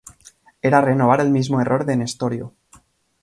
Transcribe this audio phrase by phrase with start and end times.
[0.69, 2.55] Era renovar el mismo error de Nestorio.